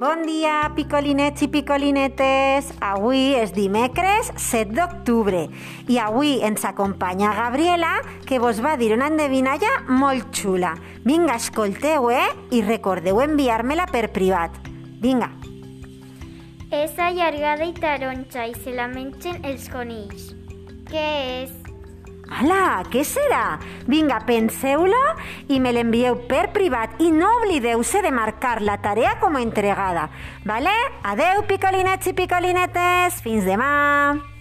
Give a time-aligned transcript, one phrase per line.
[0.00, 2.70] Bon dia, picolinets i picolinetes!
[2.80, 5.42] Avui és dimecres 7 d'octubre
[5.92, 7.90] i avui ens acompanya Gabriela,
[8.24, 10.72] que vos va dir una endevinalla molt xula.
[11.04, 12.32] Vinga, escolteu, eh?
[12.48, 14.56] I recordeu enviar-me-la per privat.
[15.04, 15.34] Vinga.
[16.72, 20.30] És allargada i taronja i se la mengen els conills.
[20.88, 21.08] Què
[21.42, 21.59] és?
[22.30, 23.58] Hola, què serà?
[23.90, 25.00] Vinga, penseu-lo
[25.50, 30.06] i me l'envieu per privat i no oblideu-se de marcar la tarea com a entregada.
[30.46, 30.76] Vale?
[31.02, 33.18] Adeu, picolinets i picolinetes!
[33.26, 34.39] Fins demà!